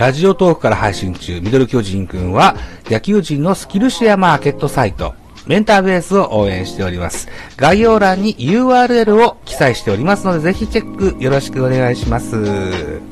[0.00, 5.12] ラジオトークから配信中、ミドル巨人くんは、野球人のスキルシェアマーケットサイト、
[5.46, 7.28] メンターベースを応援しております。
[7.58, 13.09] 概要欄に URL を記載しておりますので、ぜひチェックよろしくお願いします。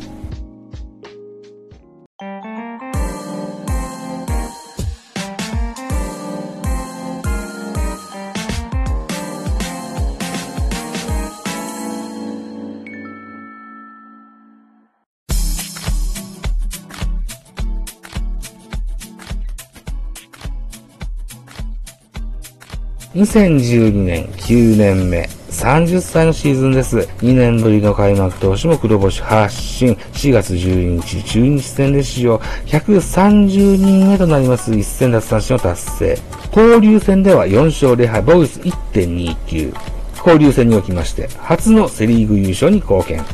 [23.15, 26.99] 2012年9年目、30歳のシーズンです。
[26.99, 29.95] 2年ぶりの開幕投手も黒星発進。
[30.12, 36.19] 4月12日、中日戦で史上130人目となります一戦奪三振を達成。
[36.55, 39.75] 交流戦では4勝0敗、ボイス1.29。
[40.19, 43.25] 交流戦におきまして、初のセリーグ優勝に貢献。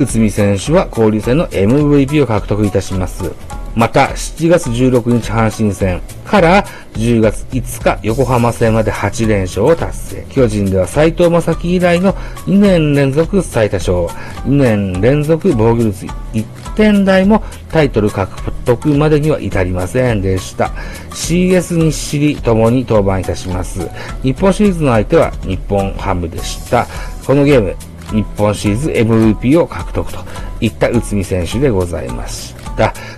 [0.00, 3.30] 内海選手は交流戦の MVP を獲得いたします。
[3.74, 10.26] また、7月16日阪神戦から10月5日横浜戦まで8連勝を達成。
[10.30, 12.12] 巨人では斎藤正樹以来の
[12.46, 13.96] 2年連続最多勝、
[14.44, 20.72] 2年連続防御率1点台もタイトル獲得までには至りませんでした。
[21.10, 23.88] CS 日知りともに登板いたします。
[24.22, 26.86] 日本シリーズの相手は日本ハムでした。
[27.24, 27.76] このゲーム、
[28.12, 30.18] 日本シリーズ MVP を獲得と
[30.60, 32.59] いった内海選手でございました。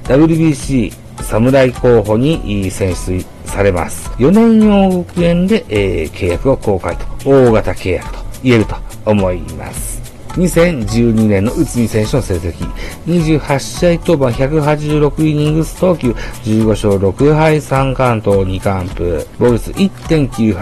[0.04, 4.10] WBC 侍候補に選出されます。
[4.12, 10.02] 4年4億円で、えー、契約を公開と、大型契約と言えると思います。
[10.32, 12.54] 2012年の内海選手の成績、
[13.06, 20.56] 28試合登板186イニングス投球、15勝6敗3完投2完封、防御率1.98、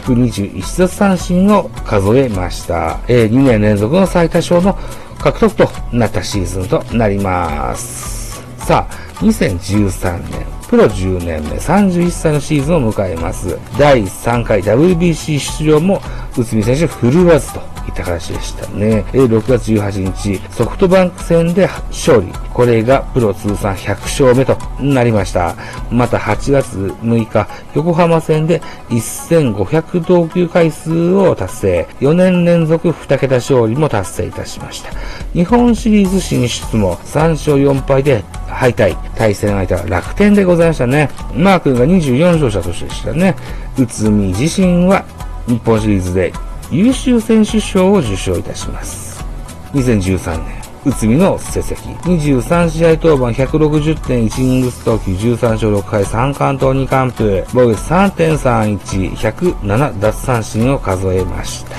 [0.00, 3.00] 121奪三振を数えました。
[3.08, 4.78] えー、2年連続の最多勝の
[5.18, 8.27] 獲得となったシーズンとなります。
[8.68, 8.92] さあ、
[9.24, 13.58] 2013年、プロ10年目31歳のシーズンを迎えます。
[13.78, 16.02] 第3回 WBC 出場も
[16.38, 19.04] 内海選手振るわずといった形でしたね。
[19.12, 22.28] 6月18日、ソフトバンク戦で勝利。
[22.52, 25.54] これがプロ通算100勝目となりました。
[25.90, 28.60] また8月6日、横浜戦で
[28.90, 31.88] 1500投球回数を達成。
[32.00, 34.90] 4年連続2桁勝利も達成いたしました。
[35.32, 38.96] 日本シリーズ進出も3勝4敗で敗退。
[39.16, 41.10] 対戦相手は楽天でございましたね。
[41.34, 43.34] マー君が24勝者としてでしたね。
[43.78, 45.04] 内海自身は
[45.48, 46.32] 日本シリーズで
[46.70, 49.24] 優秀選手賞を受賞いたします。
[49.72, 51.96] 2013年、内海の成績。
[52.00, 57.44] 23試合登板160.1イニングス投球13勝6敗3完投2完封。
[57.54, 61.76] 防御3.31、107奪三振を数えました。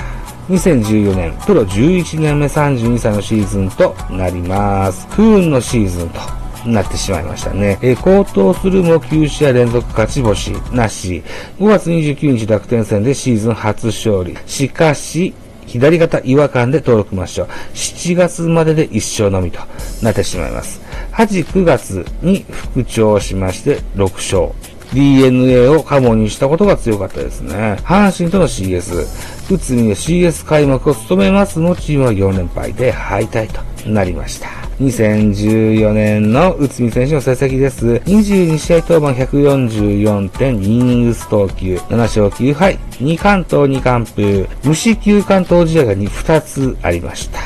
[0.48, 5.06] 2014年、プロ11年目32歳のシーズンとなります。
[5.10, 7.78] 不運のシーズンとなってしまいましたね。
[7.82, 11.22] えー、高騰するも9試合連続勝ち星なし。
[11.58, 14.36] 5月29日楽天戦でシーズン初勝利。
[14.46, 15.34] しかし、
[15.66, 17.46] 左肩違和感で登録抹消。
[17.74, 19.60] 7月までで1勝のみと
[20.02, 20.80] なってしまいます。
[21.12, 24.70] 8、9月に復調しまして6勝。
[24.92, 27.78] DNA をカモにしたことが強かったですね。
[27.84, 29.06] 阪神との CS。
[29.48, 34.59] 内海で CS 開幕を務めますのチームは4連敗で敗退となりました。
[34.80, 37.86] 2014年の内海選手の成績です。
[37.86, 47.40] 22試合登板144.2イニングス投球、7勝9敗、2関東2完封、無四球関東試合が2つありました。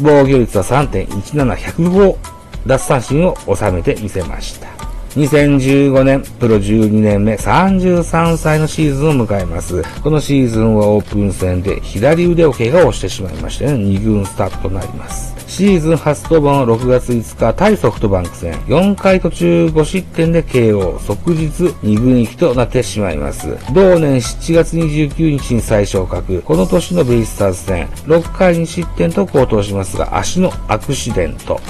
[0.00, 2.16] 防御率は3.17、105
[2.66, 4.79] 奪三振を収めてみせました。
[5.16, 9.82] 2015年、プロ12年目、33歳のシーズンを迎えます。
[10.02, 15.34] このシーズンはオープン戦で左腕を怪我をしてしまいましてね、2軍スタートとなります。
[15.48, 18.52] シーズン初登板は6月5日、対ソフトバンク戦。
[18.68, 23.58] 4回途中5失点で KO、即日2軍行きとなってしまいます。
[23.74, 26.40] 同年7月29日に再昇格。
[26.42, 31.60] この年のベイスターズ戦、6回に失点と高騰しますが、足のアクシデント。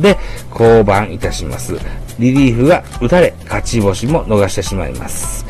[0.00, 0.18] で、
[0.50, 1.78] 降板いたします。
[2.18, 5.44] リリーフが打たれ、勝ち星も逃してしまいます。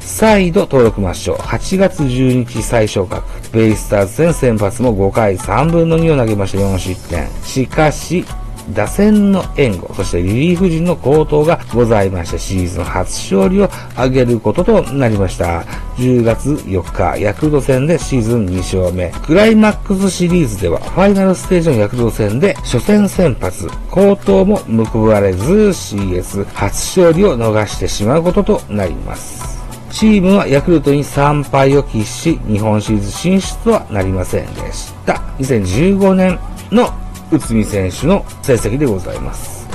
[0.00, 1.36] 再度登録抹消。
[1.36, 3.22] 8月12日最昇格。
[3.52, 7.28] ベイスターズ戦先発も5回3分の2を投げました4失点。
[7.42, 8.24] しかし、
[8.70, 13.64] 打線の援護、そしてリリーフ陣の高騰がございまして、シーズン初勝利を
[13.94, 15.60] 挙げることとなりました。
[15.96, 19.10] 10月4日、ヤクルト戦でシーズン2勝目。
[19.24, 24.56] クライマックスシリーズでは、ファイナルステージのヤクルト戦で初戦先発、高騰も
[24.92, 29.56] 報われず CS 初勝利を逃してしまうこととなります。
[29.90, 35.14] チームはヤクルトに3敗を喫し、日本シリーズ進出とはなりませんでした。
[35.38, 36.38] 2015年
[36.70, 36.92] の
[37.30, 39.66] 内海選手の成績でございます。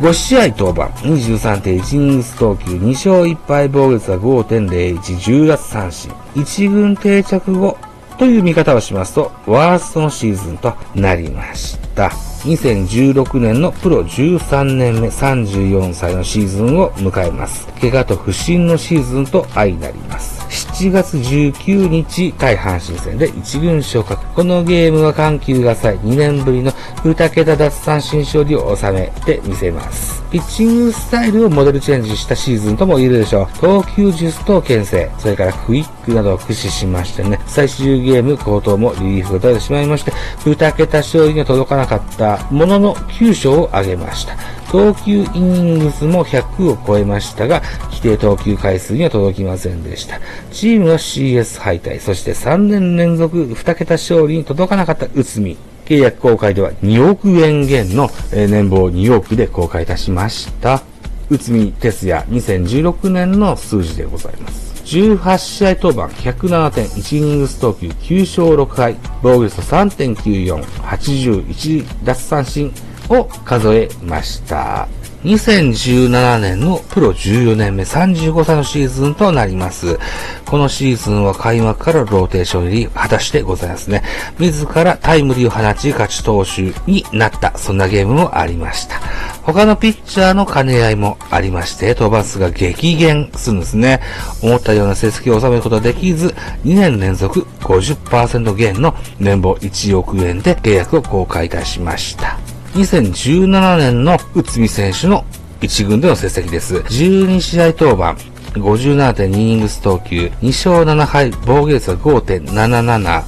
[0.00, 6.10] 5試合登板、23.1イニングス投球、2勝1敗防御率は5.01、10奪三振。
[6.36, 7.76] 1軍定着後
[8.18, 12.10] という見方をしますと、ワーストのシーズンとなりました。
[12.44, 17.66] 2016年のプロ13年目34歳のシーズンを迎えます。
[17.80, 20.37] 怪我と不振のシーズンと相なります。
[20.48, 24.24] 7月19日対阪神戦で1軍昇格。
[24.34, 26.72] このゲームは緩急がさえ2年ぶりの
[27.02, 30.22] 2桁奪三振勝利を収めてみせます。
[30.30, 33.58] ピッチングスタイルをモデルチェンジしたシーズンとも言えるでしょう。
[33.60, 40.12] 投球術と牽制、それからクイックなどを駆使しましてね、最終ゲーム高騰もリリーフが出てしまいまして、
[40.44, 44.57] 2桁勝利には届かなかったものの9勝を挙げました。
[44.70, 50.20] 投球イニング数も100を超えましたが、規定投球回数には届きませんでした。
[50.52, 55.56] チームは CS 敗退、そして3年連続2桁勝利に届かなかった内海。
[55.86, 60.82] 契約公開では2億円減の年俸2億で公開いたしました。
[61.30, 64.68] 内海哲也2016年の数字でございます。
[64.84, 72.72] 18試合登板、107.1イニングス投球、9勝6敗、防御率3.94、81奪三振
[73.08, 74.88] を数えました。
[75.24, 79.98] 2017年のプロ14年目35歳のシーズンとなります。
[80.46, 84.04] このシーズンは開幕からローテーション入り果たしてございますね。
[84.38, 89.00] 自らタイムリーを放ち勝ち投手になった、そんなゲームもありました。
[89.42, 94.00] 他のピッチャーの兼ね合いもありまして、登板数が激減するんですね。
[94.40, 96.28] 思ったような成績を収めることができず、
[96.64, 102.38] 2年連続50%減の年俸1億円で契約を公開いたしました。
[102.74, 105.24] 2017年の内海選手の
[105.60, 106.76] 1軍での成績です。
[106.76, 108.16] 12試合登板、
[108.54, 113.22] 57.2イニングス投球、2勝7敗、防御率は5.77、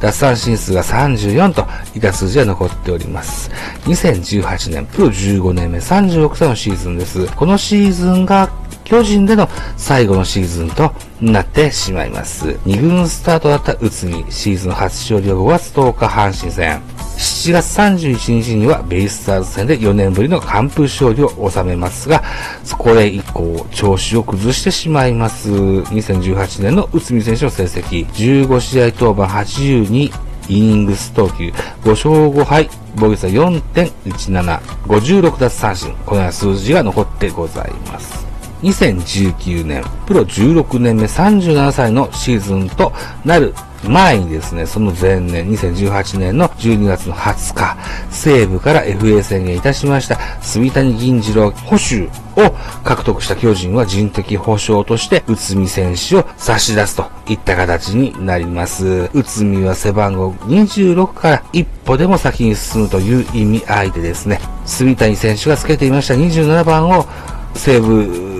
[0.00, 3.50] 奪三振数が34といった数字が残っております。
[3.84, 7.26] 2018年、プロ15年目36歳のシーズンです。
[7.34, 8.50] このシーズンが
[8.84, 12.48] 巨人での最後のシーズンとなってしまいます。
[12.66, 16.82] 2軍スタートだった内海、シーズン初勝利は5月10日阪神戦。
[17.22, 22.24] 7月31日にはベイスターズ戦で4年ぶりの完封勝利を収めますが、
[22.64, 25.52] そこへ以降、調子を崩してしまいます。
[25.52, 30.12] 2018年の内海選手の成績、15試合登板82、
[30.48, 31.50] イニングス投球、
[31.84, 38.26] 5勝5敗、防御率は4.17、56奪三振、このような数字が残ってございます。
[38.62, 42.92] 2019年、プロ16年目37歳のシーズンと
[43.24, 43.54] なる
[43.88, 47.76] 前にですね、その前年、2018年の12月の20日、
[48.10, 59.10] 西部から FA 宣言いたしました、住谷銀次郎保守を獲得した巨人は人的保障として、内海選手を差し出すといった形になります。
[59.12, 67.06] 内海は背番号26から一歩でも先に進むという意味合いでですね、住谷選手がつけていました27番を
[67.54, 68.32] 西部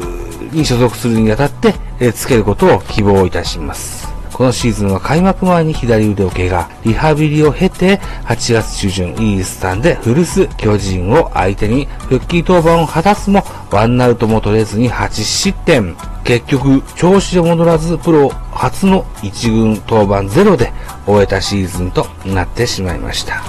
[0.52, 4.11] に所属するにあたって、え、つけることを希望いたします。
[4.32, 15.96] このシーズンは開幕前に左腕を怪我、リハビリを経て、8月中旬、イースタンで古巣巨人を相手に復帰登板を果たすも、ワンアウトも取れずに8失点。
[16.24, 20.72] 結局、調子で戻らず、プロ初の1軍登板ゼロで
[21.06, 23.42] 終えたシーズンとなってしまいました。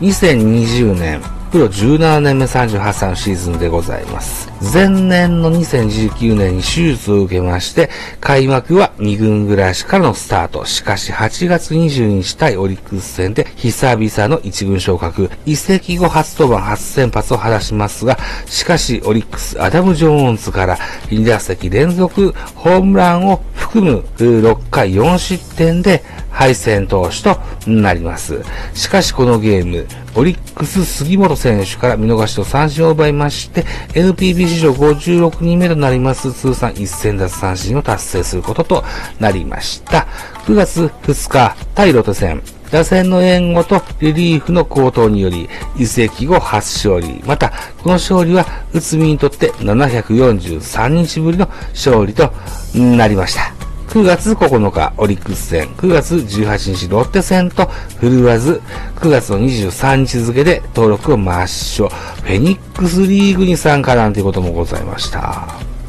[0.00, 4.48] 2020年、プロ17年目38歳のシーズンでございます。
[4.72, 7.90] 前年の2019年に手術を受けまして、
[8.20, 10.64] 開幕は2軍暮らしからのスタート。
[10.64, 15.28] しかし8月22日対オリックス戦で久々の1軍昇格。
[15.44, 18.16] 移籍後初登板初先発を果たしますが、
[18.46, 20.76] しかしオリックスアダム・ジョーンズから
[21.08, 26.04] 2打席連続ホームランを含む6回4失点で
[26.40, 28.42] 敗戦投手となります。
[28.72, 38.84] しかしこのゲーム、オリックス杉本選手から見逃しと三振を奪いまして、NPB 史上56人目となります通算1000奪三振を達成することと
[39.18, 40.06] なりました。
[40.46, 47.22] 9月2日、対ロト戦、打線の援護とリリーフの高騰により、移籍後初勝利。
[47.26, 47.50] また、
[47.82, 52.32] この勝利は、内海にとって743日ぶりの勝利と
[52.74, 53.49] なりました。
[53.90, 57.66] 9月9日、オリックス戦、9月18日、ロッテ戦と
[57.98, 58.62] 振るわず、
[58.94, 65.48] 9月の23日付で登録を抹消、フェニックスリーグに参加なんていうこともございました。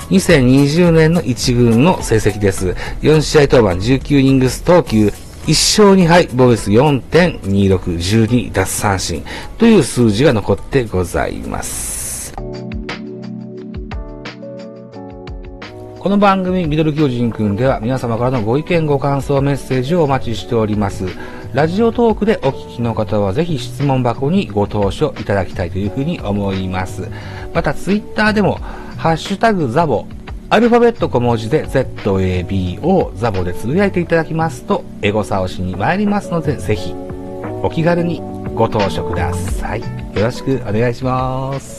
[0.09, 2.75] 2020年の1軍の成績です。
[3.03, 5.13] 4試合登板、19イングス投球、
[5.45, 9.23] 1勝2敗、防御率4.26、12奪三振
[9.59, 12.00] という数字が残ってございます。
[16.01, 21.05] この番組、ミドル巨人くんでは皆様からのご意見、ご感想、メッセージをお待ちしております。
[21.53, 27.07] ラジオトークでお聞きの方はぜひ質問箱にご投書いただきたいというふうに思います。
[27.53, 28.55] またツイッターでも、
[28.97, 30.07] ハッシュタグザボ、
[30.49, 36.95] アルファベット小文字で ZABO ザボでつぶやいていただきますと、エゴサをしに参りますので、ぜひ、
[37.61, 38.23] お気軽に
[38.55, 39.81] ご投書ください。
[39.81, 41.70] よろしくお願いします。